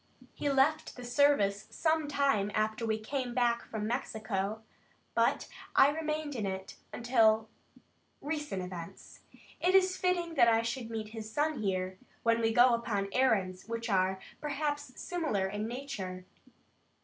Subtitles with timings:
[0.33, 4.63] He left the service some time after we came back from Mexico,
[5.13, 7.49] but I remained in it, until
[8.19, 9.19] recent events.
[9.59, 13.67] It is fitting that I should meet his son here, when we go upon errands
[13.69, 16.25] which are, perhaps, similar in nature.